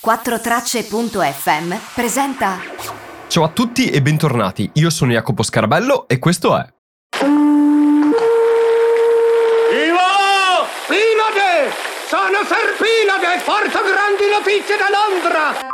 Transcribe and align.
4tracce.fm 0.00 1.74
presenta 1.92 2.58
Ciao 3.26 3.42
a 3.42 3.48
tutti 3.48 3.90
e 3.90 4.00
bentornati, 4.00 4.70
io 4.74 4.90
sono 4.90 5.10
Jacopo 5.10 5.42
Scarabello 5.42 6.06
e 6.06 6.20
questo 6.20 6.56
è 6.56 6.64
Ivo! 7.20 7.48
Pinade! 10.86 11.74
Sono 12.08 12.44
Serpinade! 12.46 13.42
Porto 13.44 13.80
grandi 13.82 14.30
notizie 14.30 14.76
da 14.76 14.86
Londra! 14.94 15.66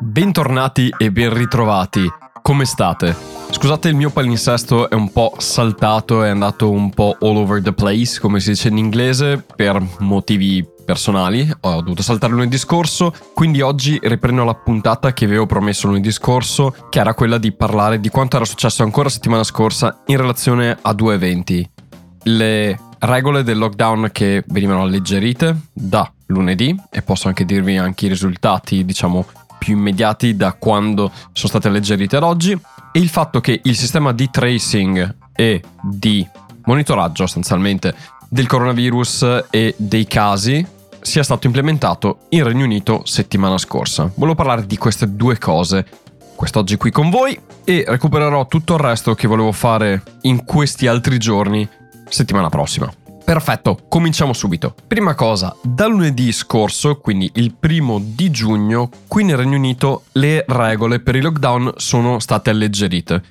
Bentornati 0.00 0.94
e 0.98 1.10
ben 1.10 1.32
ritrovati, 1.32 2.06
come 2.42 2.66
state? 2.66 3.16
Scusate 3.52 3.88
il 3.88 3.94
mio 3.94 4.10
palinsesto 4.10 4.90
è 4.90 4.94
un 4.94 5.10
po' 5.12 5.34
saltato, 5.38 6.22
è 6.22 6.28
andato 6.28 6.70
un 6.70 6.90
po' 6.90 7.16
all 7.20 7.36
over 7.36 7.62
the 7.62 7.72
place, 7.72 8.18
come 8.20 8.40
si 8.40 8.50
dice 8.50 8.68
in 8.68 8.78
inglese, 8.78 9.44
per 9.56 9.82
motivi 9.98 10.66
personali. 10.82 11.48
Ho 11.60 11.80
dovuto 11.80 12.02
saltare 12.02 12.32
lunedì 12.32 12.58
scorso, 12.58 13.12
quindi 13.34 13.60
oggi 13.60 13.98
riprendo 14.02 14.44
la 14.44 14.54
puntata 14.54 15.12
che 15.12 15.24
avevo 15.24 15.46
promesso 15.46 15.86
lunedì 15.86 16.10
scorso, 16.10 16.74
che 16.90 17.00
era 17.00 17.14
quella 17.14 17.38
di 17.38 17.52
parlare 17.52 18.00
di 18.00 18.08
quanto 18.08 18.36
era 18.36 18.44
successo 18.44 18.82
ancora 18.82 19.08
settimana 19.08 19.44
scorsa 19.44 20.02
in 20.06 20.16
relazione 20.16 20.76
a 20.80 20.92
due 20.92 21.14
eventi. 21.14 21.68
Le 22.24 22.78
regole 23.00 23.42
del 23.42 23.58
lockdown 23.58 24.10
che 24.12 24.44
venivano 24.46 24.82
alleggerite 24.82 25.56
da 25.72 26.10
lunedì 26.26 26.74
e 26.90 27.02
posso 27.02 27.28
anche 27.28 27.44
dirvi 27.44 27.76
anche 27.76 28.06
i 28.06 28.08
risultati, 28.08 28.84
diciamo, 28.84 29.26
più 29.58 29.76
immediati 29.76 30.36
da 30.36 30.54
quando 30.54 31.10
sono 31.32 31.48
state 31.48 31.68
alleggerite 31.68 32.16
ad 32.16 32.24
oggi 32.24 32.52
e 32.92 32.98
il 32.98 33.08
fatto 33.08 33.40
che 33.40 33.60
il 33.62 33.76
sistema 33.76 34.12
di 34.12 34.28
tracing 34.30 35.16
e 35.34 35.62
di 35.80 36.26
monitoraggio 36.64 37.24
sostanzialmente 37.24 37.94
del 38.28 38.46
coronavirus 38.46 39.44
e 39.50 39.74
dei 39.76 40.06
casi 40.06 40.66
sia 41.02 41.22
stato 41.22 41.46
implementato 41.46 42.20
in 42.30 42.44
Regno 42.44 42.64
Unito 42.64 43.02
settimana 43.04 43.58
scorsa. 43.58 44.10
Volevo 44.14 44.34
parlare 44.34 44.66
di 44.66 44.76
queste 44.78 45.14
due 45.14 45.38
cose 45.38 45.86
quest'oggi 46.34 46.76
qui 46.76 46.90
con 46.90 47.08
voi 47.08 47.38
e 47.64 47.84
recupererò 47.86 48.48
tutto 48.48 48.74
il 48.74 48.80
resto 48.80 49.14
che 49.14 49.28
volevo 49.28 49.52
fare 49.52 50.02
in 50.22 50.44
questi 50.44 50.88
altri 50.88 51.18
giorni 51.18 51.68
settimana 52.08 52.48
prossima. 52.48 52.92
Perfetto, 53.24 53.84
cominciamo 53.88 54.32
subito. 54.32 54.74
Prima 54.88 55.14
cosa, 55.14 55.54
da 55.62 55.86
lunedì 55.86 56.32
scorso, 56.32 56.98
quindi 56.98 57.30
il 57.34 57.54
primo 57.54 58.00
di 58.02 58.30
giugno, 58.32 58.90
qui 59.06 59.22
nel 59.22 59.36
Regno 59.36 59.56
Unito 59.56 60.04
le 60.12 60.44
regole 60.48 60.98
per 60.98 61.14
il 61.14 61.22
lockdown 61.22 61.74
sono 61.76 62.18
state 62.18 62.50
alleggerite. 62.50 63.22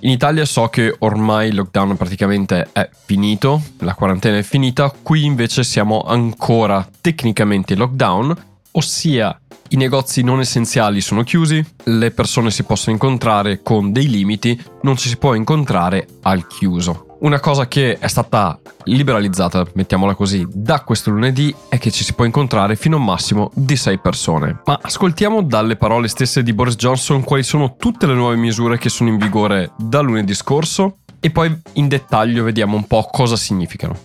In 0.00 0.10
Italia 0.10 0.44
so 0.44 0.68
che 0.68 0.94
ormai 1.00 1.48
il 1.48 1.56
lockdown 1.56 1.96
praticamente 1.96 2.68
è 2.70 2.88
finito, 3.04 3.60
la 3.78 3.94
quarantena 3.94 4.38
è 4.38 4.42
finita, 4.42 4.94
qui 5.02 5.24
invece 5.24 5.64
siamo 5.64 6.02
ancora 6.02 6.88
tecnicamente 7.00 7.72
in 7.72 7.80
lockdown, 7.80 8.36
ossia 8.72 9.36
i 9.70 9.76
negozi 9.76 10.22
non 10.22 10.38
essenziali 10.38 11.00
sono 11.00 11.24
chiusi, 11.24 11.64
le 11.84 12.12
persone 12.12 12.52
si 12.52 12.62
possono 12.62 12.92
incontrare 12.92 13.60
con 13.60 13.90
dei 13.90 14.08
limiti, 14.08 14.62
non 14.82 14.96
ci 14.96 15.08
si 15.08 15.16
può 15.16 15.34
incontrare 15.34 16.06
al 16.22 16.46
chiuso. 16.46 17.07
Una 17.20 17.40
cosa 17.40 17.66
che 17.66 17.98
è 17.98 18.06
stata 18.06 18.60
liberalizzata, 18.84 19.66
mettiamola 19.74 20.14
così, 20.14 20.46
da 20.48 20.84
questo 20.84 21.10
lunedì 21.10 21.52
è 21.68 21.76
che 21.76 21.90
ci 21.90 22.04
si 22.04 22.14
può 22.14 22.24
incontrare 22.24 22.76
fino 22.76 22.94
a 22.94 23.00
un 23.00 23.06
massimo 23.06 23.50
di 23.54 23.74
6 23.74 23.98
persone. 23.98 24.60
Ma 24.64 24.78
ascoltiamo 24.80 25.42
dalle 25.42 25.74
parole 25.74 26.06
stesse 26.06 26.44
di 26.44 26.52
Boris 26.52 26.76
Johnson 26.76 27.24
quali 27.24 27.42
sono 27.42 27.74
tutte 27.76 28.06
le 28.06 28.14
nuove 28.14 28.36
misure 28.36 28.78
che 28.78 28.88
sono 28.88 29.08
in 29.08 29.16
vigore 29.16 29.72
da 29.76 29.98
lunedì 30.00 30.32
scorso 30.32 30.98
e 31.18 31.32
poi 31.32 31.52
in 31.72 31.88
dettaglio 31.88 32.44
vediamo 32.44 32.76
un 32.76 32.86
po' 32.86 33.08
cosa 33.10 33.34
significano. 33.34 33.98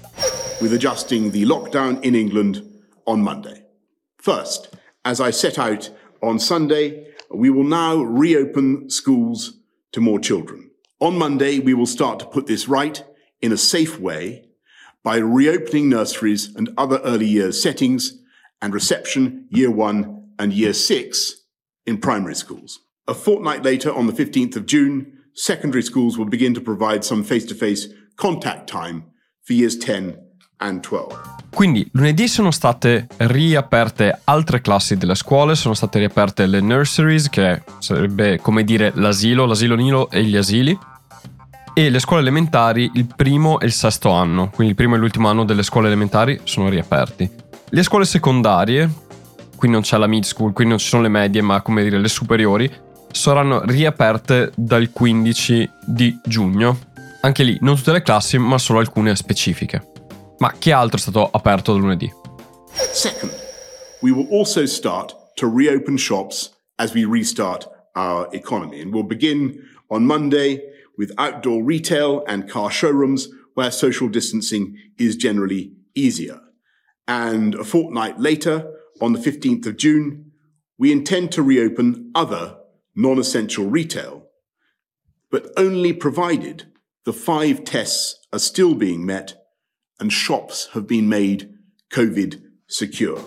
With 0.60 0.74
adjusting 0.74 1.30
the 1.30 1.46
lockdown 1.46 2.00
in 2.02 2.16
England 2.16 2.64
on 3.04 3.22
Monday. 3.22 3.64
First, 4.16 4.72
as 5.02 5.20
I 5.20 5.32
set 5.32 5.60
out 5.60 5.94
on 6.22 6.40
Sunday, 6.40 7.14
we 7.30 7.50
will 7.50 7.68
now 7.68 8.04
reopen 8.04 8.90
schools 8.90 9.62
to 9.92 10.02
more 10.02 10.20
children. 10.20 10.73
On 11.00 11.18
Monday, 11.18 11.60
we 11.60 11.74
will 11.74 11.86
start 11.86 12.20
to 12.20 12.26
put 12.26 12.48
this 12.48 12.68
right 12.68 13.04
in 13.42 13.52
a 13.52 13.58
safe 13.58 14.00
way 14.00 14.46
by 15.04 15.18
reopening 15.18 15.90
nurseries 15.90 16.56
and 16.56 16.70
other 16.78 17.00
early 17.00 17.26
years 17.26 17.62
settings 17.62 18.20
and 18.62 18.74
reception 18.74 19.48
year 19.50 19.70
one 19.70 20.30
and 20.40 20.54
year 20.54 20.74
six 20.74 21.44
in 21.86 21.98
primary 21.98 22.36
schools. 22.36 22.80
A 23.08 23.14
fortnight 23.14 23.64
later, 23.64 23.94
on 23.94 24.08
the 24.08 24.14
15th 24.14 24.56
of 24.56 24.66
June, 24.66 25.20
secondary 25.34 25.84
schools 25.84 26.18
will 26.18 26.26
begin 26.26 26.54
to 26.54 26.62
provide 26.62 27.04
some 27.04 27.24
face 27.24 27.46
to 27.46 27.56
face 27.56 27.88
contact 28.16 28.70
time 28.70 29.06
for 29.42 29.54
years 29.54 29.78
10 29.78 30.06
and 30.08 30.16
12. 30.16 30.24
Quindi 31.54 31.88
lunedì 31.94 32.28
sono 32.28 32.50
state 32.50 33.08
riaperte 33.18 34.22
altre 34.24 34.60
classi 34.60 34.98
delle 34.98 35.14
scuole, 35.14 35.54
sono 35.56 35.76
state 35.76 36.00
riaperte 36.00 36.48
le 36.48 36.62
nurseries, 36.62 37.30
che 37.30 37.62
sarebbe 37.78 38.40
come 38.40 38.64
dire 38.64 38.92
l'asilo, 38.96 39.46
l'asilo 39.46 39.76
Nilo 39.76 40.10
e 40.10 40.24
gli 40.24 40.36
asili, 40.36 40.78
e 41.76 41.90
le 41.90 42.00
scuole 42.00 42.22
elementari 42.22 42.90
il 42.96 43.08
primo 43.16 43.60
e 43.60 43.68
il 43.68 43.72
sesto 43.72 44.10
anno, 44.12 44.50
quindi 44.50 44.70
il 44.70 44.76
primo 44.76 44.96
e 44.96 44.98
l'ultimo 44.98 45.28
anno 45.28 45.44
delle 45.44 45.64
scuole 45.64 45.88
elementari 45.88 46.40
sono 46.44 46.70
riaperti. 46.70 47.30
Le 47.70 47.84
scuole 47.84 48.06
secondarie, 48.06 48.90
qui 49.56 49.70
non 49.70 49.82
c'è 49.82 49.98
la 49.98 50.08
mid 50.08 50.24
school, 50.24 50.54
qui 50.54 50.66
non 50.66 50.80
ci 50.80 50.88
sono 50.88 51.04
le 51.04 51.10
medie, 51.10 51.42
ma 51.42 51.62
come 51.62 51.84
dire 51.84 52.00
le 52.00 52.08
superiori, 52.08 52.72
saranno 53.12 53.62
riaperte 53.64 54.52
dal 54.56 54.90
15 54.92 55.70
di 55.86 56.20
giugno. 56.26 56.80
Anche 57.22 57.44
lì 57.44 57.58
non 57.62 57.76
tutte 57.76 57.92
le 57.92 58.02
classi, 58.02 58.38
ma 58.38 58.58
solo 58.58 58.80
alcune 58.80 59.16
specifiche. 59.16 59.93
Ma 60.44 60.52
che 60.60 60.74
altro 60.74 60.98
è 60.98 61.00
stato 61.00 61.26
aperto 61.32 61.78
lunedì? 61.78 62.12
Second, 62.92 63.32
we 64.02 64.12
will 64.12 64.28
also 64.30 64.66
start 64.66 65.16
to 65.36 65.48
reopen 65.48 65.96
shops 65.96 66.54
as 66.80 66.94
we 66.94 67.06
restart 67.06 67.66
our 67.96 68.28
economy. 68.34 68.82
And 68.82 68.94
we'll 68.94 69.08
begin 69.08 69.64
on 69.90 70.06
Monday 70.06 70.60
with 70.98 71.14
outdoor 71.18 71.64
retail 71.64 72.26
and 72.28 72.50
car 72.50 72.70
showrooms 72.70 73.30
where 73.54 73.72
social 73.72 74.10
distancing 74.10 74.76
is 74.98 75.16
generally 75.16 75.72
easier. 75.96 76.42
And 77.08 77.56
a 77.56 77.64
fortnight 77.64 78.20
later, 78.20 78.70
on 79.00 79.14
the 79.14 79.20
15th 79.20 79.66
of 79.66 79.78
June, 79.78 80.34
we 80.78 80.92
intend 80.92 81.32
to 81.32 81.42
reopen 81.42 82.12
other 82.14 82.58
non 82.94 83.18
essential 83.18 83.70
retail, 83.70 84.28
but 85.32 85.54
only 85.56 85.94
provided 85.94 86.66
the 87.06 87.14
five 87.14 87.64
tests 87.64 88.28
are 88.34 88.40
still 88.40 88.76
being 88.76 89.06
met 89.06 89.43
and 90.04 90.12
shops 90.12 90.70
have 90.74 90.86
been 90.86 91.08
made 91.08 91.48
COVID 91.88 92.40
secure. 92.66 93.20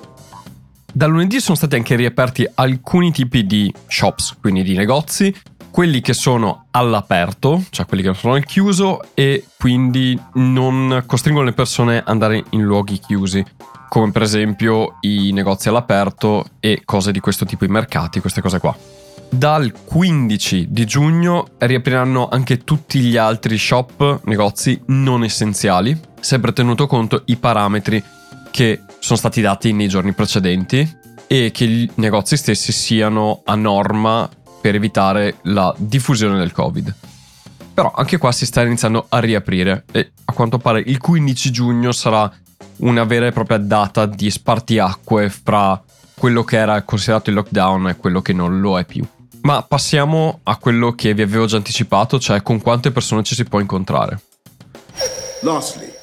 Da 0.93 1.07
lunedì 1.07 1.41
sono 1.41 1.57
stati 1.57 1.75
anche 1.75 1.97
riaperti 1.97 2.49
alcuni 2.55 3.11
tipi 3.11 3.45
di 3.45 3.73
shops, 3.87 4.37
quindi 4.41 4.63
di 4.63 4.75
negozi, 4.75 5.35
quelli 5.71 6.01
che 6.01 6.15
sono 6.15 6.67
all'aperto, 6.71 7.65
cioè 7.71 7.85
quelli 7.87 8.03
che 8.03 8.15
sono 8.15 8.35
al 8.35 8.45
chiuso 8.45 9.03
e 9.15 9.45
quindi 9.59 10.19
non 10.35 11.03
costringono 11.07 11.45
le 11.45 11.53
persone 11.53 11.99
ad 11.99 12.09
andare 12.09 12.45
in 12.51 12.63
luoghi 12.63 12.99
chiusi, 12.99 13.45
come 13.89 14.11
per 14.11 14.23
esempio 14.23 14.97
i 15.01 15.33
negozi 15.33 15.69
all'aperto 15.69 16.47
e 16.61 16.83
cose 16.85 17.13
di 17.13 17.21
questo 17.21 17.45
tipo, 17.45 17.65
i 17.65 17.69
mercati, 17.69 18.21
queste 18.21 18.41
cose 18.41 18.59
qua. 18.59 18.77
Dal 19.29 19.73
15 19.85 20.69
di 20.71 20.87
giugno 20.87 21.49
riapriranno 21.59 22.29
anche 22.31 22.59
tutti 22.59 23.01
gli 23.01 23.17
altri 23.17 23.59
shop, 23.59 24.21
negozi 24.25 24.81
non 24.87 25.25
essenziali, 25.25 25.99
sempre 26.27 26.53
tenuto 26.53 26.89
conto 26.89 27.23
i 27.27 27.37
parametri 27.37 28.03
che 28.51 28.81
sono 28.99 29.17
stati 29.17 29.41
dati 29.41 29.73
nei 29.73 29.87
giorni 29.87 30.13
precedenti 30.13 30.99
e 31.29 31.53
che 31.53 31.65
i 31.65 31.91
negozi 31.95 32.37
stessi 32.37 32.73
siano 32.73 33.43
a 33.45 33.55
norma 33.55 34.29
per 34.61 34.75
evitare 34.75 35.37
la 35.43 35.73
diffusione 35.79 36.37
del 36.37 36.51
Covid. 36.51 36.93
Però 37.73 37.93
anche 37.95 38.19
qua 38.19 38.33
si 38.33 38.45
sta 38.45 38.63
iniziando 38.63 39.07
a 39.09 39.21
riaprire 39.21 39.85
e 39.93 40.11
a 40.25 40.33
quanto 40.33 40.59
pare 40.59 40.83
il 40.85 40.99
15 40.99 41.53
giugno 41.53 41.93
sarà 41.93 42.29
una 42.79 43.05
vera 43.05 43.29
e 43.29 43.33
propria 43.33 43.59
data 43.59 44.07
di 44.07 44.29
spartiacque 44.29 45.29
fra 45.31 45.81
quello 46.19 46.43
che 46.43 46.57
era 46.57 46.83
considerato 46.83 47.31
il 47.31 47.37
lockdown 47.37 47.91
e 47.91 47.97
quello 47.97 48.21
che 48.21 48.33
non 48.33 48.61
lo 48.61 48.81
è 48.81 48.85
più. 48.85 49.07
Ma 49.43 49.63
passiamo 49.63 50.41
a 50.43 50.57
quello 50.57 50.93
che 50.97 51.15
vi 51.15 51.23
avevo 51.23 51.47
già 51.47 51.59
anticipato, 51.59 52.19
cioè 52.19 52.43
con 52.43 52.61
quante 52.61 52.91
persone 52.91 53.23
ci 53.23 53.37
si 53.37 53.45
può 53.45 53.61
incontrare. 53.61 54.21
Lastly, 55.43 55.96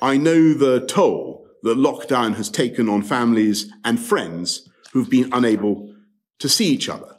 I 0.00 0.16
know 0.16 0.54
the 0.54 0.86
toll 0.86 1.44
that 1.62 1.76
lockdown 1.76 2.36
has 2.36 2.48
taken 2.50 2.88
on 2.88 3.02
families 3.02 3.70
and 3.84 3.98
friends 3.98 4.68
who've 4.92 5.10
been 5.10 5.28
unable 5.32 5.92
to 6.38 6.48
see 6.48 6.66
each 6.66 6.88
other. 6.88 7.16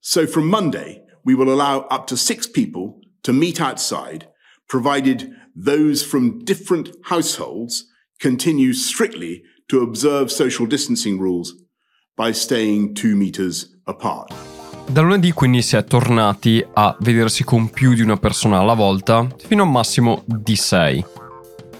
So 0.00 0.26
from 0.26 0.48
Monday, 0.48 1.02
we 1.24 1.34
will 1.34 1.52
allow 1.52 1.80
up 1.90 2.06
to 2.08 2.16
six 2.16 2.48
people 2.48 3.00
to 3.22 3.32
meet 3.32 3.60
outside, 3.60 4.28
provided 4.68 5.30
those 5.54 6.02
from 6.02 6.40
different 6.44 6.90
households 7.04 7.84
continue 8.20 8.72
strictly 8.72 9.42
to 9.68 9.82
observe 9.82 10.32
social 10.32 10.66
distancing 10.66 11.20
rules 11.20 11.54
by 12.16 12.32
staying 12.32 12.94
two 12.94 13.14
meters 13.14 13.76
apart. 13.86 14.32
Da 14.90 15.02
lunedì 15.02 15.32
quindi 15.32 15.60
si 15.60 15.76
è 15.76 15.84
tornati 15.84 16.64
a 16.72 16.96
vedersi 17.00 17.44
con 17.44 17.68
più 17.68 17.92
di 17.92 18.00
una 18.00 18.16
persona 18.16 18.58
alla 18.58 18.74
volta, 18.74 19.28
fino 19.36 19.62
a 19.62 19.66
un 19.66 19.72
massimo 19.72 20.24
di 20.26 20.56
6. 20.56 21.04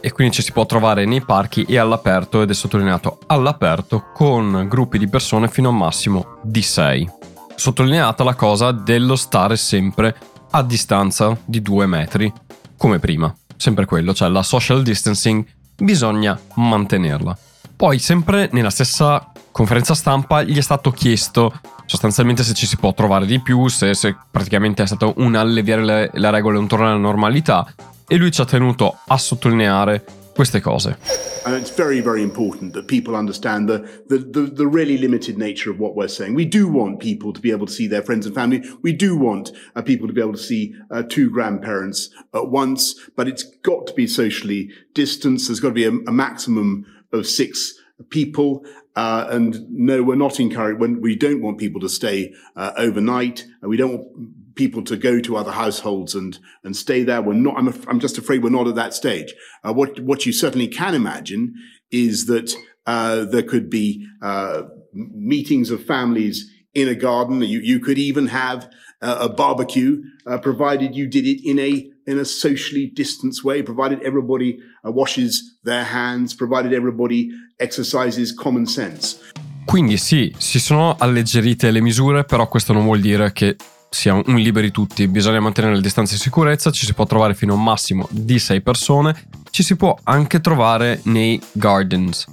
E 0.01 0.13
quindi 0.13 0.35
ci 0.35 0.43
si 0.43 0.53
può 0.53 0.67
trovare 0.67 1.05
nei 1.05 1.21
parchi 1.23 1.65
e 1.65 1.79
all'aperto 1.79 2.43
ed 2.43 2.51
è 2.51 2.55
sottolineato 2.55 3.19
all'aperto 3.27 4.11
con 4.13 4.67
gruppi 4.69 4.99
di 4.99 5.09
persone 5.09 5.49
fino 5.49 5.69
a 5.69 5.73
un 5.73 5.79
massimo 5.79 6.39
di 6.43 6.63
6. 6.63 7.11
Sottolineata 7.55 8.23
la 8.25 8.35
cosa 8.35 8.71
dello 8.73 9.17
stare 9.17 9.57
sempre 9.57 10.17
a 10.51 10.63
distanza 10.63 11.37
di 11.45 11.61
2 11.61 11.87
metri, 11.87 12.33
come 12.77 12.99
prima. 12.99 13.35
Sempre 13.57 13.85
quello, 13.85 14.15
cioè 14.15 14.29
la 14.29 14.43
social 14.43 14.83
distancing 14.83 15.45
bisogna 15.77 16.39
mantenerla. 16.55 17.37
Poi 17.77 17.99
sempre 17.99 18.49
nella 18.53 18.71
stessa 18.71 19.33
conferenza 19.51 19.95
stampa 19.95 20.43
gli 20.43 20.57
è 20.57 20.63
stato 20.63 20.91
chiesto 20.93 21.53
sostanzialmente 21.87 22.45
se 22.45 22.55
ci 22.55 22.67
si 22.67 22.77
può 22.77 22.93
trovare 22.93 23.27
di 23.27 23.41
più, 23.41 23.67
se, 23.69 23.95
se 23.95 24.15
praticamente 24.31 24.83
è 24.83 24.87
stato 24.87 25.15
un 25.17 25.35
alleviare 25.35 25.85
le, 25.85 26.11
le 26.13 26.31
regole 26.31 26.59
un 26.59 26.69
tornare 26.69 26.93
alla 26.93 27.01
normalità 27.01 27.67
e 28.09 28.17
lui 28.17 28.31
ci 28.31 28.41
ha 28.41 28.47
tenuto 28.47 28.99
a 29.07 29.19
sottolineare 29.19 30.03
queste 30.35 30.61
cose. 30.61 30.97
And 31.45 31.55
it's 31.55 31.71
very, 31.71 32.01
very 32.01 32.23
important 32.23 32.73
that 32.73 32.87
people 32.87 33.15
understand 33.15 33.69
the, 33.69 33.81
the, 34.09 34.19
the, 34.19 34.43
the, 34.51 34.67
really 34.67 34.97
limited 34.97 35.37
nature 35.37 35.71
of 35.71 35.79
what 35.79 35.95
we're 35.95 36.09
saying. 36.09 36.35
We 36.35 36.45
do 36.45 36.69
want 36.69 37.01
people 37.01 37.33
to 37.33 37.41
be 37.41 37.51
able 37.51 37.67
to 37.67 37.73
see 37.73 37.89
their 37.89 38.03
friends 38.03 38.25
and 38.25 38.35
family. 38.35 38.63
We 38.83 38.93
do 38.93 39.17
want 39.17 39.51
uh, 39.75 39.83
people 39.83 40.07
to 40.07 40.15
be 40.15 40.21
able 40.21 40.35
to 40.35 40.39
see 40.39 40.75
uh, 40.91 41.03
two 41.03 41.29
grandparents 41.31 42.11
at 42.35 42.49
once, 42.49 42.95
but 43.17 43.29
it's 43.29 43.43
got 43.63 43.87
to 43.89 43.95
be 43.95 44.07
socially 44.07 44.71
distanced. 44.95 45.49
There's 45.49 45.61
got 45.61 45.69
to 45.69 45.75
be 45.75 45.87
a, 45.87 45.93
a 46.07 46.13
maximum 46.13 46.87
of 47.13 47.27
six 47.27 47.75
people. 48.11 48.65
Uh, 48.95 49.27
and 49.31 49.69
no, 49.71 50.03
we're 50.03 50.17
not 50.17 50.39
encouraging, 50.41 50.79
when 50.79 51.01
we 51.01 51.17
don't 51.17 51.43
want 51.43 51.59
people 51.59 51.81
to 51.81 51.89
stay 51.89 52.33
uh, 52.57 52.73
overnight. 52.77 53.45
And 53.61 53.71
we 53.71 53.77
don't 53.77 53.91
want 53.91 54.48
people 54.59 54.83
to 54.83 54.97
go 54.97 55.21
to 55.21 55.37
other 55.37 55.53
households 55.53 56.15
and, 56.15 56.39
and 56.65 56.77
stay 56.77 57.05
there. 57.05 57.23
We're 57.23 57.35
not, 57.47 57.57
I'm, 57.57 57.69
I'm 57.89 58.01
just 58.01 58.19
afraid 58.19 58.43
we're 58.43 58.59
not 58.61 58.69
at 58.69 58.75
that 58.75 58.93
stage. 58.93 59.35
Uh, 59.65 59.73
what, 59.73 60.01
what 60.01 60.27
you 60.27 60.33
certainly 60.33 60.69
can 60.69 60.95
imagine 60.95 61.55
is 61.91 62.27
that 62.27 62.55
uh, 62.85 63.25
there 63.25 63.45
could 63.53 63.71
be 63.71 64.07
uh, 64.21 64.63
meetings 64.93 65.71
of 65.71 65.83
families 65.85 66.37
in 66.75 66.89
a 66.89 66.95
garden. 66.95 67.41
You, 67.41 67.61
you 67.61 67.79
could 67.81 67.99
even 67.99 68.27
have 68.27 68.69
a 69.01 69.29
barbecue, 69.29 70.03
uh, 70.27 70.39
provided 70.39 70.95
you 70.95 71.07
did 71.07 71.25
it 71.25 71.41
in 71.45 71.59
a 71.59 71.89
in 72.07 72.19
a 72.19 72.25
socially 72.25 72.91
distanced 72.95 73.45
way, 73.45 73.63
provided 73.63 74.01
everybody 74.03 74.59
uh, 74.83 74.91
washes 74.91 75.59
their 75.63 75.85
hands, 75.85 76.35
provided 76.35 76.73
everybody 76.73 77.31
exercises 77.61 78.33
common 78.33 78.67
sense. 78.67 79.19
Quindi 79.67 79.99
sì, 79.99 80.35
si 80.39 80.59
sono 80.59 80.97
alleggerite 80.99 81.71
le 81.71 81.83
misure, 81.83 82.25
però 82.25 82.49
questo 82.49 82.73
non 82.73 82.85
vuol 82.85 83.01
dire 83.01 83.33
che 83.33 83.57
sia 83.91 84.15
un 84.15 84.37
liberi 84.37 84.71
tutti, 84.71 85.07
bisogna 85.09 85.41
mantenere 85.41 85.75
le 85.75 85.81
distanze 85.81 86.15
di 86.15 86.21
sicurezza, 86.21 86.71
ci 86.71 86.87
si 86.87 86.95
può 86.95 87.07
trovare 87.07 87.35
fino 87.35 87.53
a 87.53 87.57
un 87.57 87.63
massimo 87.63 88.07
di 88.11 88.39
6 88.39 88.61
persone, 88.61 89.15
ci 89.51 89.63
si 89.63 89.77
può 89.77 89.97
anche 90.05 90.41
trovare 90.41 91.01
nei 91.05 91.41
gardens. 91.53 92.27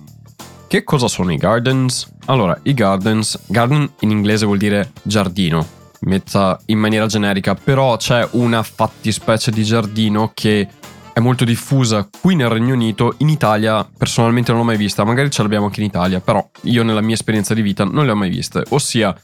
Che 0.67 0.83
cosa 0.83 1.07
sono 1.07 1.31
i 1.31 1.37
gardens? 1.37 2.11
Allora, 2.25 2.57
i 2.63 2.73
gardens, 2.73 3.39
garden 3.47 3.89
in 4.01 4.09
inglese 4.09 4.45
vuol 4.45 4.57
dire 4.57 4.91
giardino, 5.03 5.65
metta 6.01 6.59
in 6.65 6.79
maniera 6.79 7.05
generica, 7.05 7.55
però 7.55 7.97
c'è 7.97 8.27
una 8.31 8.61
fattispecie 8.61 9.51
di 9.51 9.63
giardino 9.63 10.31
che 10.33 10.67
è 11.13 11.19
molto 11.21 11.45
diffusa 11.45 12.09
qui 12.19 12.35
nel 12.35 12.49
Regno 12.49 12.73
Unito, 12.73 13.13
in 13.19 13.29
Italia 13.29 13.87
personalmente 13.97 14.51
non 14.51 14.59
l'ho 14.59 14.67
mai 14.67 14.75
vista, 14.75 15.05
magari 15.05 15.31
ce 15.31 15.43
l'abbiamo 15.43 15.67
anche 15.67 15.79
in 15.79 15.85
Italia, 15.85 16.19
però 16.19 16.45
io 16.63 16.83
nella 16.83 17.01
mia 17.01 17.13
esperienza 17.13 17.53
di 17.53 17.61
vita 17.61 17.85
non 17.85 18.05
le 18.05 18.11
ho 18.11 18.15
mai 18.15 18.29
viste, 18.29 18.63
ossia 18.69 19.15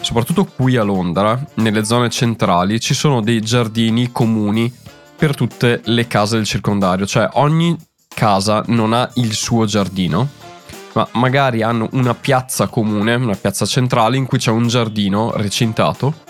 soprattutto 0.00 0.44
qui 0.44 0.76
a 0.76 0.82
Londra, 0.82 1.42
nelle 1.54 1.84
zone 1.84 2.10
centrali, 2.10 2.80
ci 2.80 2.94
sono 2.94 3.20
dei 3.20 3.40
giardini 3.40 4.10
comuni 4.12 4.72
per 5.16 5.34
tutte 5.34 5.80
le 5.84 6.06
case 6.06 6.36
del 6.36 6.44
circondario, 6.44 7.06
cioè 7.06 7.28
ogni 7.34 7.76
casa 8.08 8.62
non 8.68 8.92
ha 8.92 9.10
il 9.14 9.32
suo 9.32 9.64
giardino, 9.64 10.28
ma 10.94 11.08
magari 11.12 11.62
hanno 11.62 11.88
una 11.92 12.14
piazza 12.14 12.68
comune, 12.68 13.14
una 13.14 13.36
piazza 13.36 13.66
centrale 13.66 14.16
in 14.16 14.26
cui 14.26 14.38
c'è 14.38 14.50
un 14.50 14.68
giardino 14.68 15.32
recintato 15.36 16.26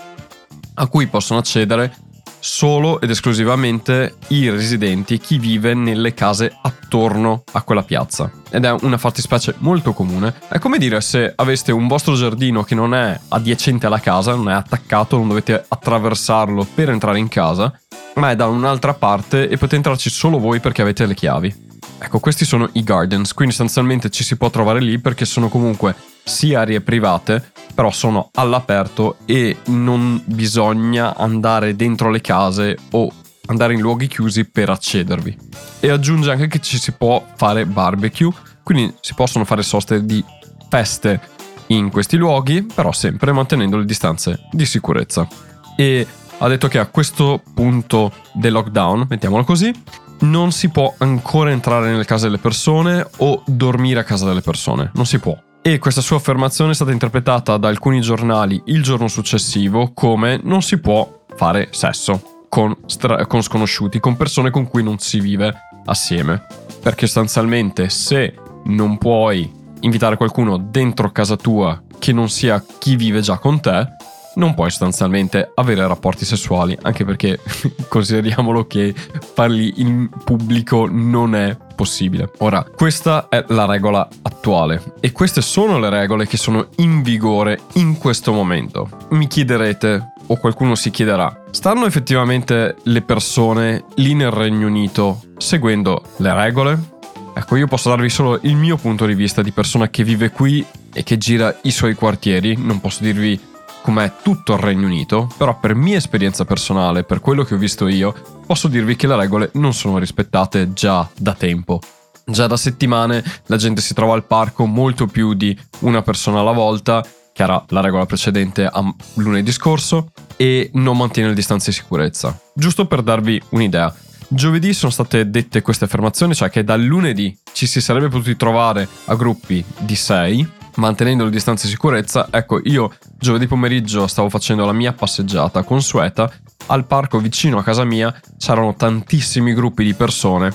a 0.75 0.87
cui 0.87 1.07
possono 1.07 1.39
accedere 1.39 1.93
solo 2.39 3.01
ed 3.01 3.09
esclusivamente 3.09 4.15
i 4.27 4.49
residenti, 4.49 5.19
chi 5.19 5.37
vive 5.37 5.73
nelle 5.73 6.13
case 6.13 6.55
attorno 6.61 7.43
a 7.51 7.61
quella 7.61 7.83
piazza. 7.83 8.31
Ed 8.49 8.65
è 8.65 8.75
una 8.81 8.97
fattispecie 8.97 9.55
molto 9.59 9.93
comune. 9.93 10.33
È 10.47 10.59
come 10.59 10.77
dire 10.77 11.01
se 11.01 11.33
aveste 11.35 11.71
un 11.71 11.87
vostro 11.87 12.15
giardino 12.15 12.63
che 12.63 12.75
non 12.75 12.93
è 12.93 13.19
adiacente 13.29 13.85
alla 13.85 13.99
casa, 13.99 14.35
non 14.35 14.49
è 14.49 14.53
attaccato, 14.53 15.17
non 15.17 15.27
dovete 15.27 15.65
attraversarlo 15.67 16.67
per 16.73 16.89
entrare 16.89 17.19
in 17.19 17.27
casa, 17.27 17.71
ma 18.15 18.31
è 18.31 18.35
da 18.35 18.47
un'altra 18.47 18.93
parte 18.93 19.43
e 19.43 19.57
potete 19.57 19.75
entrarci 19.75 20.09
solo 20.09 20.39
voi 20.39 20.59
perché 20.59 20.81
avete 20.81 21.05
le 21.05 21.13
chiavi. 21.13 21.67
Ecco, 22.01 22.19
questi 22.19 22.45
sono 22.45 22.69
i 22.73 22.83
gardens, 22.83 23.33
quindi 23.33 23.53
sostanzialmente 23.53 24.09
ci 24.09 24.23
si 24.23 24.37
può 24.37 24.49
trovare 24.49 24.79
lì 24.79 24.99
perché 24.99 25.25
sono 25.25 25.49
comunque 25.49 25.93
sì 26.23 26.53
aree 26.53 26.81
private, 26.81 27.51
però 27.73 27.91
sono 27.91 28.29
all'aperto 28.33 29.17
e 29.25 29.57
non 29.65 30.21
bisogna 30.25 31.15
andare 31.15 31.75
dentro 31.75 32.09
le 32.09 32.21
case 32.21 32.77
o 32.91 33.11
andare 33.47 33.73
in 33.73 33.79
luoghi 33.79 34.07
chiusi 34.07 34.45
per 34.45 34.69
accedervi. 34.69 35.37
E 35.79 35.89
aggiunge 35.89 36.31
anche 36.31 36.47
che 36.47 36.59
ci 36.59 36.77
si 36.77 36.91
può 36.91 37.25
fare 37.35 37.65
barbecue, 37.65 38.31
quindi 38.63 38.93
si 39.01 39.13
possono 39.13 39.45
fare 39.45 39.63
soste 39.63 40.05
di 40.05 40.23
feste 40.69 41.19
in 41.67 41.89
questi 41.89 42.17
luoghi, 42.17 42.63
però 42.63 42.91
sempre 42.91 43.31
mantenendo 43.31 43.77
le 43.77 43.85
distanze 43.85 44.47
di 44.51 44.65
sicurezza. 44.65 45.27
E 45.75 46.05
ha 46.37 46.47
detto 46.47 46.67
che 46.67 46.79
a 46.79 46.85
questo 46.87 47.41
punto 47.53 48.11
del 48.33 48.53
lockdown, 48.53 49.07
mettiamolo 49.09 49.43
così, 49.43 49.73
non 50.21 50.51
si 50.51 50.69
può 50.69 50.93
ancora 50.97 51.51
entrare 51.51 51.89
nelle 51.89 52.05
case 52.05 52.25
delle 52.25 52.39
persone 52.39 53.07
o 53.17 53.43
dormire 53.45 53.99
a 53.99 54.03
casa 54.03 54.25
delle 54.25 54.41
persone, 54.41 54.91
non 54.93 55.05
si 55.05 55.19
può. 55.19 55.37
E 55.69 55.77
questa 55.77 56.01
sua 56.01 56.15
affermazione 56.15 56.71
è 56.71 56.73
stata 56.73 56.91
interpretata 56.91 57.55
da 57.57 57.67
alcuni 57.67 58.01
giornali 58.01 58.59
il 58.65 58.81
giorno 58.81 59.07
successivo 59.07 59.91
come 59.93 60.39
non 60.41 60.63
si 60.63 60.79
può 60.79 61.25
fare 61.35 61.67
sesso 61.69 62.45
con, 62.49 62.75
stra- 62.87 63.27
con 63.27 63.43
sconosciuti, 63.43 63.99
con 63.99 64.17
persone 64.17 64.49
con 64.49 64.67
cui 64.67 64.81
non 64.81 64.97
si 64.97 65.19
vive 65.19 65.53
assieme. 65.85 66.41
Perché 66.81 67.05
sostanzialmente 67.05 67.87
se 67.89 68.33
non 68.63 68.97
puoi 68.97 69.47
invitare 69.81 70.17
qualcuno 70.17 70.57
dentro 70.57 71.11
casa 71.11 71.35
tua 71.35 71.79
che 71.99 72.13
non 72.13 72.29
sia 72.29 72.65
chi 72.79 72.95
vive 72.95 73.21
già 73.21 73.37
con 73.37 73.59
te, 73.59 73.89
non 74.35 74.53
puoi 74.53 74.69
sostanzialmente 74.69 75.51
avere 75.55 75.87
rapporti 75.87 76.25
sessuali, 76.25 76.77
anche 76.81 77.05
perché 77.05 77.39
consideriamolo 77.87 78.67
che 78.67 78.93
farli 79.33 79.73
in 79.77 80.09
pubblico 80.23 80.87
non 80.89 81.35
è 81.35 81.57
possibile. 81.75 82.31
Ora, 82.39 82.63
questa 82.63 83.27
è 83.29 83.43
la 83.49 83.65
regola 83.65 84.07
attuale 84.21 84.95
e 84.99 85.11
queste 85.11 85.41
sono 85.41 85.79
le 85.79 85.89
regole 85.89 86.27
che 86.27 86.37
sono 86.37 86.67
in 86.77 87.01
vigore 87.01 87.59
in 87.73 87.97
questo 87.97 88.33
momento. 88.33 88.89
Mi 89.11 89.27
chiederete, 89.27 90.13
o 90.27 90.35
qualcuno 90.37 90.75
si 90.75 90.89
chiederà, 90.91 91.43
stanno 91.51 91.85
effettivamente 91.85 92.75
le 92.83 93.01
persone 93.01 93.85
lì 93.95 94.13
nel 94.13 94.31
Regno 94.31 94.67
Unito 94.67 95.21
seguendo 95.37 96.03
le 96.17 96.33
regole? 96.33 96.97
Ecco, 97.33 97.55
io 97.55 97.67
posso 97.67 97.89
darvi 97.89 98.09
solo 98.09 98.39
il 98.41 98.55
mio 98.55 98.75
punto 98.75 99.05
di 99.05 99.13
vista 99.13 99.41
di 99.41 99.51
persona 99.51 99.89
che 99.89 100.03
vive 100.03 100.31
qui 100.31 100.65
e 100.93 101.03
che 101.03 101.17
gira 101.17 101.55
i 101.61 101.71
suoi 101.71 101.93
quartieri, 101.93 102.57
non 102.57 102.81
posso 102.81 103.03
dirvi 103.03 103.39
com'è 103.81 104.13
tutto 104.21 104.53
il 104.53 104.59
Regno 104.59 104.85
Unito, 104.85 105.29
però 105.37 105.59
per 105.59 105.75
mia 105.75 105.97
esperienza 105.97 106.45
personale, 106.45 107.03
per 107.03 107.19
quello 107.19 107.43
che 107.43 107.55
ho 107.55 107.57
visto 107.57 107.87
io, 107.87 108.13
posso 108.45 108.67
dirvi 108.67 108.95
che 108.95 109.07
le 109.07 109.15
regole 109.15 109.49
non 109.53 109.73
sono 109.73 109.97
rispettate 109.97 110.73
già 110.73 111.07
da 111.17 111.33
tempo. 111.33 111.79
Già 112.25 112.47
da 112.47 112.57
settimane 112.57 113.23
la 113.47 113.57
gente 113.57 113.81
si 113.81 113.93
trova 113.93 114.13
al 114.13 114.25
parco 114.25 114.65
molto 114.65 115.07
più 115.07 115.33
di 115.33 115.57
una 115.79 116.01
persona 116.01 116.39
alla 116.39 116.51
volta, 116.51 117.03
che 117.33 117.43
era 117.43 117.63
la 117.69 117.81
regola 117.81 118.05
precedente 118.05 118.65
a 118.65 118.83
lunedì 119.15 119.51
scorso, 119.51 120.11
e 120.35 120.69
non 120.73 120.97
mantiene 120.97 121.29
le 121.29 121.35
distanze 121.35 121.71
di 121.71 121.77
sicurezza. 121.77 122.39
Giusto 122.53 122.85
per 122.85 123.01
darvi 123.01 123.41
un'idea, 123.49 123.93
Giovedì 124.31 124.73
sono 124.73 124.91
state 124.91 125.31
dette 125.31 125.63
queste 125.63 125.85
affermazioni, 125.85 126.35
cioè 126.35 126.51
che 126.51 126.63
dal 126.63 126.83
lunedì 126.83 127.35
ci 127.51 127.65
si 127.65 127.81
sarebbe 127.81 128.09
potuti 128.09 128.35
trovare 128.35 128.87
a 129.05 129.15
gruppi 129.15 129.65
di 129.79 129.95
6, 129.95 130.47
mantenendo 130.79 131.25
le 131.25 131.29
distanze 131.29 131.65
di 131.65 131.73
sicurezza, 131.73 132.27
ecco, 132.31 132.59
io 132.63 132.91
giovedì 133.17 133.45
pomeriggio 133.45 134.07
stavo 134.07 134.29
facendo 134.29 134.65
la 134.65 134.73
mia 134.73 134.93
passeggiata 134.93 135.63
consueta, 135.63 136.31
al 136.67 136.85
parco 136.85 137.19
vicino 137.19 137.59
a 137.59 137.63
casa 137.63 137.83
mia 137.83 138.13
c'erano 138.37 138.75
tantissimi 138.75 139.53
gruppi 139.53 139.83
di 139.83 139.93
persone 139.93 140.53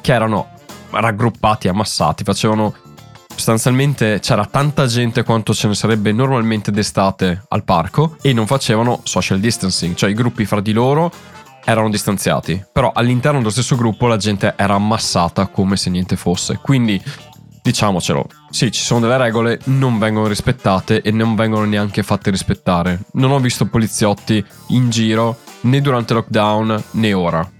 che 0.00 0.12
erano 0.12 0.48
raggruppati, 0.90 1.68
ammassati, 1.68 2.24
facevano 2.24 2.74
sostanzialmente 3.28 4.18
c'era 4.20 4.46
tanta 4.46 4.86
gente 4.86 5.22
quanto 5.22 5.52
ce 5.52 5.68
ne 5.68 5.74
sarebbe 5.74 6.10
normalmente 6.10 6.70
d'estate 6.70 7.44
al 7.48 7.64
parco 7.64 8.16
e 8.22 8.32
non 8.32 8.46
facevano 8.46 9.00
social 9.02 9.40
distancing, 9.40 9.94
cioè 9.94 10.10
i 10.10 10.14
gruppi 10.14 10.46
fra 10.46 10.60
di 10.60 10.72
loro 10.72 11.10
erano 11.64 11.90
distanziati, 11.90 12.64
però 12.72 12.92
all'interno 12.94 13.38
dello 13.38 13.50
stesso 13.50 13.74
gruppo 13.74 14.06
la 14.06 14.16
gente 14.16 14.54
era 14.56 14.74
ammassata 14.74 15.48
come 15.48 15.76
se 15.76 15.90
niente 15.90 16.14
fosse. 16.14 16.60
Quindi 16.62 17.02
diciamocelo, 17.66 18.26
sì, 18.50 18.70
ci 18.70 18.80
sono 18.80 19.00
delle 19.00 19.18
regole, 19.18 19.58
non 19.64 19.98
vengono 19.98 20.28
rispettate 20.28 21.02
e 21.02 21.10
non 21.10 21.34
vengono 21.34 21.64
neanche 21.64 22.04
fatte 22.04 22.30
rispettare. 22.30 23.00
Non 23.14 23.32
ho 23.32 23.40
visto 23.40 23.66
poliziotti 23.66 24.44
in 24.68 24.88
giro 24.88 25.38
né 25.62 25.80
durante 25.80 26.14
lockdown 26.14 26.82
né 26.92 27.12
ora. 27.12 27.50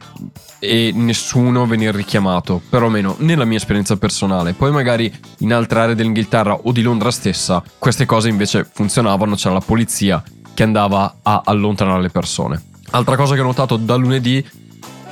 e 0.59 0.93
nessuno 0.95 1.67
venire 1.67 1.97
richiamato, 1.97 2.61
perlomeno 2.69 3.17
nella 3.19 3.45
mia 3.45 3.59
esperienza 3.59 3.97
personale. 3.97 4.53
Poi 4.55 4.71
magari 4.71 5.13
in 5.39 5.53
altre 5.53 5.81
aree 5.81 5.95
dell'Inghilterra 5.95 6.55
o 6.55 6.73
di 6.73 6.83
Londra 6.83 7.11
stessa 7.11 7.63
queste 7.79 8.07
cose 8.07 8.29
invece 8.29 8.69
funzionavano, 8.71 9.35
c'era 9.35 9.55
la 9.55 9.61
polizia 9.61 10.23
che 10.55 10.63
andava 10.63 11.19
a 11.23 11.43
allontanare 11.45 12.01
le 12.03 12.11
persone. 12.11 12.63
Altra 12.91 13.17
cosa 13.17 13.35
che 13.35 13.41
ho 13.41 13.45
notato 13.45 13.77
da 13.77 13.97
lunedì 13.97 14.45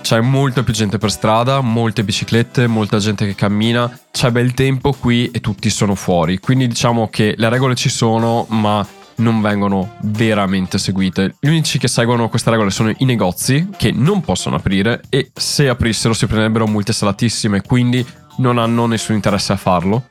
c'è 0.04 0.20
molta 0.20 0.62
più 0.62 0.74
gente 0.74 0.98
per 0.98 1.10
strada, 1.10 1.62
molte 1.62 2.04
biciclette, 2.04 2.66
molta 2.66 2.98
gente 2.98 3.24
che 3.24 3.34
cammina, 3.34 3.90
c'è 4.12 4.30
bel 4.30 4.52
tempo 4.52 4.92
qui 4.92 5.30
e 5.30 5.40
tutti 5.40 5.70
sono 5.70 5.94
fuori. 5.94 6.38
Quindi 6.38 6.68
diciamo 6.68 7.08
che 7.08 7.32
le 7.38 7.48
regole 7.48 7.74
ci 7.74 7.88
sono, 7.88 8.44
ma 8.50 8.86
non 9.16 9.40
vengono 9.40 9.94
veramente 10.02 10.76
seguite. 10.76 11.36
Gli 11.40 11.48
unici 11.48 11.78
che 11.78 11.88
seguono 11.88 12.28
queste 12.28 12.50
regole 12.50 12.68
sono 12.68 12.92
i 12.94 13.04
negozi 13.06 13.70
che 13.78 13.92
non 13.92 14.20
possono 14.20 14.56
aprire 14.56 15.00
e 15.08 15.30
se 15.32 15.70
aprissero 15.70 16.12
si 16.12 16.26
prenderebbero 16.26 16.66
multe 16.66 16.92
salatissime, 16.92 17.62
quindi 17.62 18.06
non 18.36 18.58
hanno 18.58 18.84
nessun 18.84 19.14
interesse 19.14 19.54
a 19.54 19.56
farlo. 19.56 20.08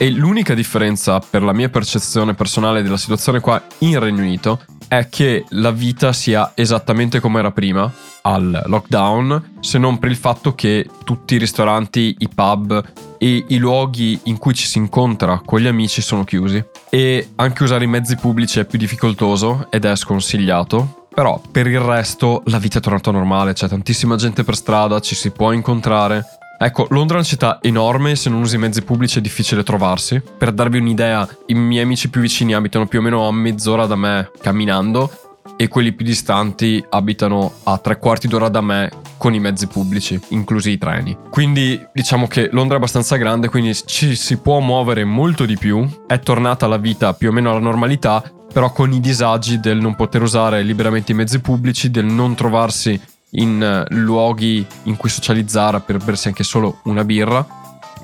E 0.00 0.10
l'unica 0.10 0.54
differenza 0.54 1.18
per 1.18 1.42
la 1.42 1.52
mia 1.52 1.68
percezione 1.68 2.34
personale 2.34 2.82
della 2.82 2.96
situazione 2.96 3.40
qua 3.40 3.60
in 3.78 3.98
Regno 3.98 4.20
Unito 4.20 4.60
è 4.86 5.08
che 5.08 5.44
la 5.48 5.72
vita 5.72 6.12
sia 6.12 6.52
esattamente 6.54 7.18
come 7.18 7.40
era 7.40 7.50
prima 7.50 7.92
al 8.22 8.62
lockdown, 8.66 9.56
se 9.58 9.76
non 9.76 9.98
per 9.98 10.10
il 10.10 10.16
fatto 10.16 10.54
che 10.54 10.88
tutti 11.02 11.34
i 11.34 11.38
ristoranti, 11.38 12.14
i 12.18 12.28
pub 12.28 12.92
e 13.18 13.44
i 13.48 13.56
luoghi 13.56 14.20
in 14.24 14.38
cui 14.38 14.54
ci 14.54 14.68
si 14.68 14.78
incontra 14.78 15.42
con 15.44 15.58
gli 15.58 15.66
amici 15.66 16.00
sono 16.00 16.22
chiusi. 16.22 16.64
E 16.90 17.30
anche 17.34 17.64
usare 17.64 17.82
i 17.82 17.88
mezzi 17.88 18.14
pubblici 18.14 18.60
è 18.60 18.66
più 18.66 18.78
difficoltoso 18.78 19.66
ed 19.68 19.84
è 19.84 19.96
sconsigliato. 19.96 21.06
Però 21.12 21.42
per 21.50 21.66
il 21.66 21.80
resto 21.80 22.42
la 22.46 22.58
vita 22.58 22.78
è 22.78 22.80
tornata 22.80 23.10
normale, 23.10 23.52
c'è 23.52 23.66
tantissima 23.66 24.14
gente 24.14 24.44
per 24.44 24.54
strada, 24.54 25.00
ci 25.00 25.16
si 25.16 25.30
può 25.30 25.50
incontrare. 25.50 26.24
Ecco, 26.60 26.88
Londra 26.90 27.14
è 27.14 27.18
una 27.18 27.28
città 27.28 27.60
enorme, 27.62 28.16
se 28.16 28.28
non 28.28 28.40
usi 28.40 28.58
mezzi 28.58 28.82
pubblici 28.82 29.18
è 29.18 29.22
difficile 29.22 29.62
trovarsi. 29.62 30.20
Per 30.20 30.50
darvi 30.50 30.78
un'idea, 30.78 31.26
i 31.46 31.54
miei 31.54 31.84
amici 31.84 32.10
più 32.10 32.20
vicini 32.20 32.52
abitano 32.52 32.88
più 32.88 32.98
o 32.98 33.02
meno 33.02 33.28
a 33.28 33.32
mezz'ora 33.32 33.86
da 33.86 33.94
me 33.94 34.30
camminando 34.40 35.08
e 35.56 35.68
quelli 35.68 35.92
più 35.92 36.04
distanti 36.04 36.84
abitano 36.88 37.52
a 37.62 37.78
tre 37.78 37.98
quarti 37.98 38.26
d'ora 38.26 38.48
da 38.48 38.60
me 38.60 38.90
con 39.18 39.34
i 39.34 39.40
mezzi 39.40 39.68
pubblici, 39.68 40.20
inclusi 40.30 40.72
i 40.72 40.78
treni. 40.78 41.16
Quindi 41.30 41.80
diciamo 41.92 42.26
che 42.26 42.48
Londra 42.50 42.74
è 42.74 42.78
abbastanza 42.78 43.14
grande, 43.14 43.48
quindi 43.48 43.72
ci 43.86 44.16
si 44.16 44.38
può 44.38 44.58
muovere 44.58 45.04
molto 45.04 45.46
di 45.46 45.56
più, 45.56 45.88
è 46.08 46.18
tornata 46.18 46.66
la 46.66 46.76
vita 46.76 47.14
più 47.14 47.28
o 47.28 47.32
meno 47.32 47.50
alla 47.50 47.60
normalità, 47.60 48.20
però 48.52 48.72
con 48.72 48.92
i 48.92 48.98
disagi 48.98 49.60
del 49.60 49.78
non 49.78 49.94
poter 49.94 50.22
usare 50.22 50.62
liberamente 50.62 51.12
i 51.12 51.14
mezzi 51.14 51.40
pubblici, 51.40 51.90
del 51.90 52.06
non 52.06 52.34
trovarsi 52.34 53.00
in 53.30 53.62
eh, 53.62 53.94
luoghi 53.94 54.66
in 54.84 54.96
cui 54.96 55.08
socializzare 55.08 55.80
per 55.80 55.98
bersi 55.98 56.28
anche 56.28 56.44
solo 56.44 56.80
una 56.84 57.04
birra 57.04 57.46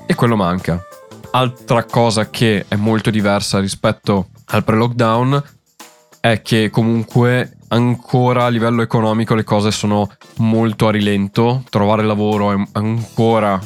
e 0.05 0.15
quello 0.15 0.35
manca. 0.35 0.81
Altra 1.31 1.83
cosa 1.83 2.29
che 2.29 2.65
è 2.67 2.75
molto 2.75 3.09
diversa 3.09 3.59
rispetto 3.59 4.27
al 4.45 4.63
pre-lockdown 4.63 5.43
è 6.19 6.41
che 6.41 6.69
comunque 6.69 7.57
ancora 7.69 8.45
a 8.45 8.49
livello 8.49 8.81
economico 8.81 9.35
le 9.35 9.43
cose 9.43 9.71
sono 9.71 10.09
molto 10.37 10.87
a 10.87 10.91
rilento, 10.91 11.63
trovare 11.69 12.03
lavoro 12.03 12.51
è 12.51 12.67
ancora 12.73 13.59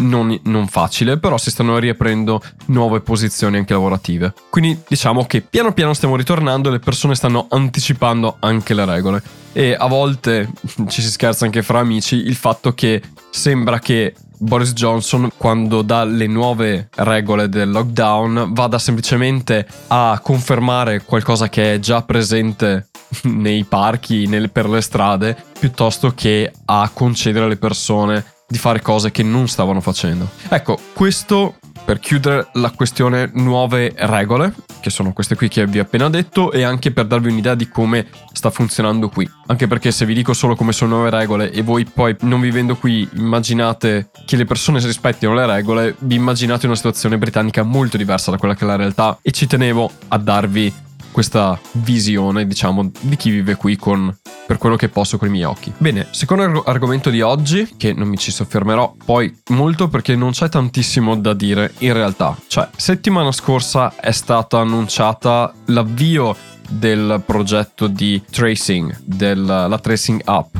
non, 0.00 0.38
non, 0.44 0.68
facile, 0.68 1.18
però 1.18 1.38
si 1.38 1.50
stanno 1.50 1.78
riaprendo 1.78 2.42
nuove 2.66 3.00
posizioni 3.00 3.56
anche 3.56 3.72
lavorative. 3.72 4.34
Quindi 4.50 4.80
diciamo 4.86 5.24
che 5.24 5.40
piano 5.40 5.72
piano 5.72 5.94
stiamo 5.94 6.16
ritornando 6.16 6.68
e 6.68 6.72
le 6.72 6.78
persone 6.78 7.14
stanno 7.14 7.46
anticipando 7.48 8.36
anche 8.40 8.74
le 8.74 8.84
regole. 8.84 9.22
E 9.52 9.74
a 9.78 9.86
volte 9.86 10.50
ci 10.88 11.02
si 11.02 11.10
scherza 11.10 11.44
anche 11.44 11.62
fra 11.62 11.80
amici 11.80 12.16
il 12.16 12.34
fatto 12.34 12.72
che 12.72 13.02
sembra 13.30 13.78
che 13.78 14.14
Boris 14.42 14.72
Johnson, 14.72 15.30
quando 15.36 15.82
dà 15.82 16.02
le 16.04 16.26
nuove 16.26 16.88
regole 16.96 17.50
del 17.50 17.70
lockdown, 17.70 18.54
vada 18.54 18.78
semplicemente 18.78 19.66
a 19.88 20.18
confermare 20.22 21.02
qualcosa 21.04 21.50
che 21.50 21.74
è 21.74 21.78
già 21.78 22.02
presente 22.02 22.88
nei 23.24 23.64
parchi, 23.64 24.26
nelle, 24.26 24.48
per 24.48 24.68
le 24.68 24.80
strade, 24.80 25.36
piuttosto 25.58 26.12
che 26.14 26.50
a 26.64 26.90
concedere 26.92 27.44
alle 27.44 27.58
persone 27.58 28.24
di 28.50 28.58
fare 28.58 28.82
cose 28.82 29.12
che 29.12 29.22
non 29.22 29.46
stavano 29.46 29.80
facendo. 29.80 30.28
Ecco, 30.48 30.76
questo 30.92 31.54
per 31.84 32.00
chiudere 32.00 32.48
la 32.54 32.70
questione 32.70 33.30
nuove 33.34 33.92
regole, 33.96 34.52
che 34.80 34.90
sono 34.90 35.12
queste 35.12 35.36
qui 35.36 35.48
che 35.48 35.66
vi 35.66 35.78
ho 35.78 35.82
appena 35.82 36.10
detto, 36.10 36.50
e 36.50 36.62
anche 36.62 36.90
per 36.90 37.06
darvi 37.06 37.30
un'idea 37.30 37.54
di 37.54 37.68
come 37.68 38.08
sta 38.32 38.50
funzionando 38.50 39.08
qui. 39.08 39.28
Anche 39.46 39.66
perché 39.66 39.92
se 39.92 40.04
vi 40.04 40.14
dico 40.14 40.32
solo 40.32 40.56
come 40.56 40.72
sono 40.72 40.96
nuove 40.96 41.10
regole 41.10 41.50
e 41.50 41.62
voi 41.62 41.84
poi 41.84 42.16
non 42.22 42.40
vivendo 42.40 42.76
qui 42.76 43.08
immaginate 43.14 44.10
che 44.26 44.36
le 44.36 44.44
persone 44.44 44.80
rispettino 44.80 45.32
le 45.32 45.46
regole, 45.46 45.94
vi 46.00 46.16
immaginate 46.16 46.66
una 46.66 46.76
situazione 46.76 47.18
britannica 47.18 47.62
molto 47.62 47.96
diversa 47.96 48.30
da 48.30 48.36
quella 48.36 48.54
che 48.54 48.64
è 48.64 48.66
la 48.66 48.76
realtà 48.76 49.18
e 49.22 49.30
ci 49.30 49.46
tenevo 49.46 49.90
a 50.08 50.18
darvi 50.18 50.72
questa 51.10 51.58
visione, 51.72 52.46
diciamo, 52.46 52.90
di 53.00 53.16
chi 53.16 53.30
vive 53.30 53.56
qui 53.56 53.76
con 53.76 54.16
per 54.46 54.58
quello 54.58 54.76
che 54.76 54.88
posso 54.88 55.16
con 55.16 55.28
i 55.28 55.30
miei 55.30 55.44
occhi. 55.44 55.72
Bene, 55.78 56.08
secondo 56.10 56.62
argomento 56.64 57.10
di 57.10 57.20
oggi, 57.20 57.74
che 57.76 57.92
non 57.92 58.08
mi 58.08 58.16
ci 58.16 58.32
soffermerò 58.32 58.94
poi 59.04 59.32
molto 59.50 59.88
perché 59.88 60.16
non 60.16 60.32
c'è 60.32 60.48
tantissimo 60.48 61.16
da 61.16 61.34
dire 61.34 61.72
in 61.78 61.92
realtà. 61.92 62.36
Cioè, 62.46 62.68
settimana 62.76 63.30
scorsa 63.30 63.94
è 63.96 64.10
stata 64.10 64.58
annunciata 64.58 65.52
l'avvio 65.66 66.34
del 66.68 67.22
progetto 67.24 67.86
di 67.86 68.22
tracing, 68.28 69.00
della 69.04 69.78
tracing 69.80 70.22
app 70.24 70.56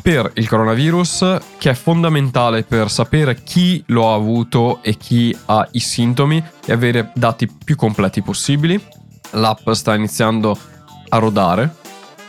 per 0.00 0.30
il 0.34 0.48
coronavirus 0.48 1.38
che 1.58 1.70
è 1.70 1.74
fondamentale 1.74 2.62
per 2.62 2.90
sapere 2.90 3.42
chi 3.42 3.82
lo 3.86 4.10
ha 4.10 4.14
avuto 4.14 4.82
e 4.82 4.96
chi 4.96 5.36
ha 5.46 5.66
i 5.72 5.80
sintomi 5.80 6.42
e 6.64 6.72
avere 6.72 7.12
dati 7.14 7.46
più 7.46 7.76
completi 7.76 8.22
possibili. 8.22 8.82
L'app 9.32 9.70
sta 9.70 9.94
iniziando 9.94 10.58
a 11.08 11.18
rodare 11.18 11.78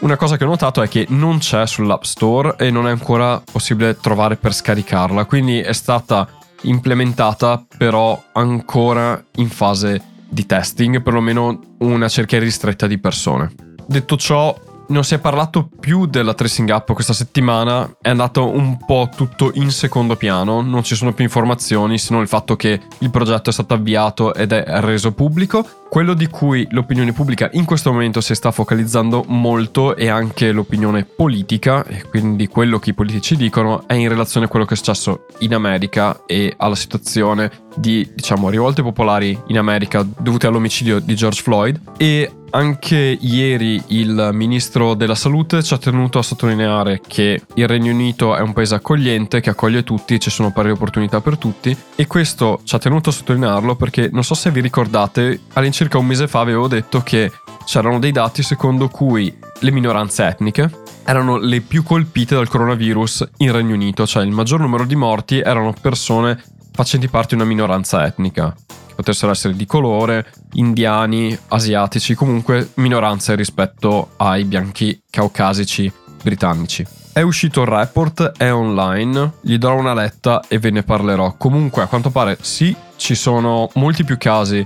una 0.01 0.15
cosa 0.15 0.35
che 0.35 0.45
ho 0.45 0.47
notato 0.47 0.81
è 0.81 0.87
che 0.87 1.05
non 1.09 1.37
c'è 1.37 1.67
sull'App 1.67 2.01
Store 2.01 2.55
e 2.57 2.71
non 2.71 2.87
è 2.87 2.89
ancora 2.89 3.39
possibile 3.39 3.97
trovare 3.97 4.35
per 4.35 4.51
scaricarla, 4.51 5.25
quindi 5.25 5.59
è 5.59 5.73
stata 5.73 6.27
implementata 6.63 7.63
però 7.77 8.19
ancora 8.31 9.23
in 9.35 9.49
fase 9.49 10.01
di 10.27 10.47
testing, 10.47 11.03
perlomeno 11.03 11.75
una 11.79 12.07
cerchia 12.07 12.39
ristretta 12.39 12.87
di 12.87 12.97
persone. 12.97 13.53
Detto 13.85 14.17
ciò, 14.17 14.57
non 14.87 15.03
si 15.03 15.13
è 15.13 15.19
parlato 15.19 15.69
più 15.79 16.07
della 16.07 16.33
tracing 16.33 16.71
app 16.71 16.93
questa 16.93 17.13
settimana, 17.13 17.97
è 18.01 18.09
andato 18.09 18.49
un 18.49 18.83
po' 18.83 19.07
tutto 19.15 19.51
in 19.53 19.69
secondo 19.69 20.15
piano, 20.15 20.61
non 20.61 20.83
ci 20.83 20.95
sono 20.95 21.13
più 21.13 21.23
informazioni 21.23 21.99
se 21.99 22.11
non 22.11 22.23
il 22.23 22.27
fatto 22.27 22.55
che 22.55 22.81
il 22.97 23.11
progetto 23.11 23.51
è 23.51 23.53
stato 23.53 23.75
avviato 23.75 24.33
ed 24.33 24.51
è 24.51 24.63
reso 24.81 25.11
pubblico. 25.11 25.80
Quello 25.91 26.13
di 26.13 26.27
cui 26.27 26.65
l'opinione 26.71 27.11
pubblica 27.11 27.49
in 27.51 27.65
questo 27.65 27.91
momento 27.91 28.21
si 28.21 28.33
sta 28.33 28.51
focalizzando 28.51 29.25
molto 29.27 29.97
e 29.97 30.07
anche 30.07 30.53
l'opinione 30.53 31.03
politica, 31.03 31.85
e 31.85 32.03
quindi 32.03 32.47
quello 32.47 32.79
che 32.79 32.91
i 32.91 32.93
politici 32.93 33.35
dicono, 33.35 33.85
è 33.87 33.95
in 33.95 34.07
relazione 34.07 34.45
a 34.45 34.49
quello 34.49 34.63
che 34.63 34.75
è 34.75 34.77
successo 34.77 35.25
in 35.39 35.53
America 35.53 36.23
e 36.25 36.53
alla 36.55 36.75
situazione 36.75 37.51
di, 37.75 38.09
diciamo, 38.15 38.49
rivolte 38.49 38.81
popolari 38.81 39.37
in 39.47 39.57
America 39.57 40.07
dovute 40.17 40.47
all'omicidio 40.47 40.99
di 40.99 41.13
George 41.13 41.41
Floyd. 41.41 41.81
E 41.97 42.31
anche 42.51 43.17
ieri 43.19 43.81
il 43.87 44.29
ministro 44.33 44.93
della 44.93 45.15
salute 45.15 45.63
ci 45.63 45.73
ha 45.73 45.77
tenuto 45.77 46.19
a 46.19 46.23
sottolineare 46.23 47.01
che 47.05 47.41
il 47.53 47.67
Regno 47.67 47.91
Unito 47.91 48.35
è 48.35 48.41
un 48.41 48.53
paese 48.53 48.75
accogliente 48.75 49.39
che 49.39 49.49
accoglie 49.49 49.83
tutti, 49.83 50.19
ci 50.19 50.29
sono 50.29 50.51
pari 50.51 50.69
opportunità 50.69 51.21
per 51.21 51.37
tutti 51.37 51.75
e 51.95 52.07
questo 52.07 52.59
ci 52.63 52.75
ha 52.75 52.79
tenuto 52.79 53.09
a 53.09 53.13
sottolinearlo 53.13 53.75
perché 53.75 54.09
non 54.11 54.23
so 54.23 54.33
se 54.33 54.51
vi 54.51 54.59
ricordate, 54.59 55.39
all'incirca 55.81 55.97
un 55.97 56.05
mese 56.05 56.27
fa 56.27 56.39
avevo 56.39 56.67
detto 56.67 57.01
che 57.01 57.31
c'erano 57.65 57.99
dei 57.99 58.11
dati 58.11 58.43
secondo 58.43 58.87
cui 58.87 59.35
le 59.59 59.71
minoranze 59.71 60.25
etniche 60.25 60.69
erano 61.05 61.37
le 61.37 61.61
più 61.61 61.83
colpite 61.83 62.35
dal 62.35 62.47
coronavirus 62.47 63.29
in 63.37 63.51
Regno 63.51 63.73
Unito, 63.73 64.05
cioè 64.05 64.23
il 64.23 64.31
maggior 64.31 64.59
numero 64.59 64.85
di 64.85 64.95
morti 64.95 65.39
erano 65.39 65.73
persone 65.79 66.41
facenti 66.71 67.07
parte 67.07 67.35
di 67.35 67.41
una 67.41 67.49
minoranza 67.49 68.05
etnica 68.05 68.53
potessero 68.93 69.31
essere 69.31 69.55
di 69.55 69.65
colore, 69.65 70.31
indiani, 70.53 71.35
asiatici, 71.47 72.13
comunque 72.13 72.71
minoranze 72.75 73.33
rispetto 73.33 74.11
ai 74.17 74.43
bianchi 74.43 75.01
caucasici 75.09 75.91
britannici. 76.21 76.85
È 77.11 77.21
uscito 77.21 77.61
il 77.61 77.67
report, 77.67 78.37
è 78.37 78.53
online, 78.53 79.33
gli 79.41 79.57
darò 79.57 79.77
una 79.77 79.95
letta 79.95 80.43
e 80.47 80.59
ve 80.59 80.69
ne 80.69 80.83
parlerò. 80.83 81.35
Comunque, 81.35 81.81
a 81.81 81.87
quanto 81.87 82.11
pare, 82.11 82.37
sì, 82.41 82.75
ci 82.95 83.15
sono 83.15 83.69
molti 83.73 84.03
più 84.03 84.17
casi 84.17 84.65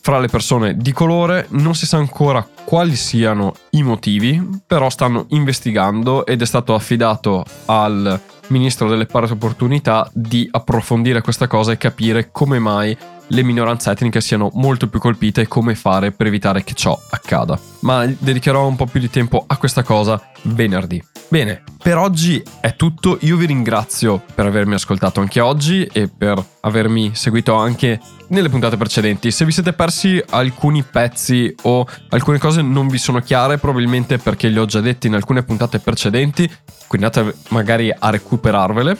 fra 0.00 0.18
le 0.18 0.28
persone 0.28 0.76
di 0.76 0.92
colore, 0.92 1.46
non 1.50 1.74
si 1.74 1.86
sa 1.86 1.98
ancora 1.98 2.46
quali 2.64 2.96
siano 2.96 3.54
i 3.70 3.82
motivi, 3.82 4.60
però 4.66 4.90
stanno 4.90 5.26
investigando 5.28 6.26
ed 6.26 6.42
è 6.42 6.46
stato 6.46 6.74
affidato 6.74 7.44
al 7.66 8.20
ministro 8.48 8.88
delle 8.88 9.06
pari 9.06 9.30
opportunità 9.30 10.08
di 10.12 10.48
approfondire 10.50 11.20
questa 11.20 11.46
cosa 11.46 11.72
e 11.72 11.78
capire 11.78 12.30
come 12.30 12.58
mai 12.58 12.96
le 13.28 13.42
minoranze 13.42 13.90
etniche 13.90 14.20
siano 14.20 14.50
molto 14.54 14.88
più 14.88 14.98
colpite 14.98 15.42
e 15.42 15.48
come 15.48 15.74
fare 15.74 16.12
per 16.12 16.26
evitare 16.26 16.62
che 16.62 16.74
ciò 16.74 16.98
accada. 17.10 17.58
Ma 17.80 18.06
dedicherò 18.06 18.66
un 18.66 18.76
po' 18.76 18.86
più 18.86 19.00
di 19.00 19.10
tempo 19.10 19.44
a 19.46 19.56
questa 19.56 19.82
cosa 19.82 20.20
venerdì. 20.42 21.02
Bene, 21.34 21.64
per 21.82 21.96
oggi 21.98 22.40
è 22.60 22.76
tutto. 22.76 23.18
Io 23.22 23.36
vi 23.36 23.46
ringrazio 23.46 24.22
per 24.36 24.46
avermi 24.46 24.74
ascoltato 24.74 25.18
anche 25.18 25.40
oggi 25.40 25.84
e 25.84 26.06
per 26.06 26.40
avermi 26.60 27.10
seguito 27.16 27.54
anche 27.54 27.98
nelle 28.28 28.48
puntate 28.48 28.76
precedenti. 28.76 29.32
Se 29.32 29.44
vi 29.44 29.50
siete 29.50 29.72
persi 29.72 30.22
alcuni 30.30 30.84
pezzi 30.84 31.52
o 31.62 31.84
alcune 32.10 32.38
cose 32.38 32.62
non 32.62 32.86
vi 32.86 32.98
sono 32.98 33.18
chiare, 33.18 33.58
probabilmente 33.58 34.18
perché 34.18 34.46
li 34.46 34.58
ho 34.58 34.64
già 34.64 34.78
detti 34.78 35.08
in 35.08 35.14
alcune 35.14 35.42
puntate 35.42 35.80
precedenti, 35.80 36.48
quindi 36.86 37.08
andate 37.08 37.36
magari 37.48 37.92
a 37.92 38.10
recuperarvele 38.10 38.96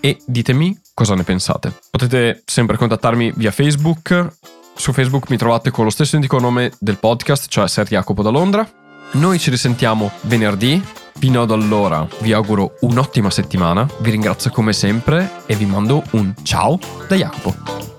e 0.00 0.18
ditemi 0.26 0.76
cosa 0.94 1.14
ne 1.14 1.22
pensate. 1.22 1.72
Potete 1.92 2.42
sempre 2.44 2.76
contattarmi 2.76 3.34
via 3.36 3.52
Facebook. 3.52 4.32
Su 4.74 4.92
Facebook 4.92 5.30
mi 5.30 5.36
trovate 5.36 5.70
con 5.70 5.84
lo 5.84 5.90
stesso 5.90 6.16
indico 6.16 6.40
nome 6.40 6.72
del 6.80 6.98
podcast, 6.98 7.46
cioè 7.46 7.68
Ser 7.68 7.86
Jacopo 7.86 8.24
da 8.24 8.30
Londra. 8.30 8.68
Noi 9.12 9.38
ci 9.38 9.50
risentiamo 9.50 10.10
venerdì 10.22 10.82
Fino 11.18 11.42
ad 11.42 11.50
allora 11.50 12.06
vi 12.20 12.32
auguro 12.32 12.76
un'ottima 12.82 13.28
settimana, 13.28 13.88
vi 13.98 14.10
ringrazio 14.10 14.52
come 14.52 14.72
sempre 14.72 15.42
e 15.46 15.56
vi 15.56 15.66
mando 15.66 16.04
un 16.12 16.32
ciao 16.44 16.78
da 17.08 17.16
Jacopo. 17.16 17.97